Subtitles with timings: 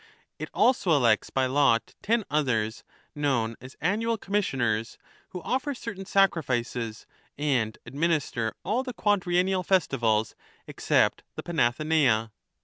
[0.39, 4.97] It also elects by lot ten others, known as Annual Commissioners,
[5.29, 7.05] who offer certain sacrifices
[7.37, 10.33] and administer all the quadriennial festivals
[10.67, 12.31] except the Panathenaea.